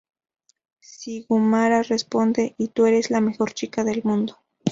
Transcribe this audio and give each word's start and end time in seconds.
Sugimura 0.79 1.83
responde, 1.83 2.55
"...Y 2.57 2.69
tú 2.69 2.87
eres 2.87 3.11
la 3.11 3.21
mejor 3.21 3.53
chica 3.53 3.83
del 3.83 4.01
mundo". 4.03 4.37